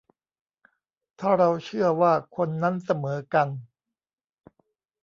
[1.19, 3.47] ถ้าเราเชื่อว่าคนนั้นเสมอกัน?